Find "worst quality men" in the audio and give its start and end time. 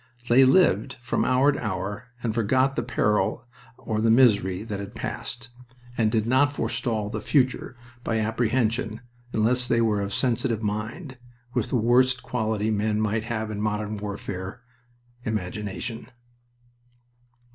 11.75-12.99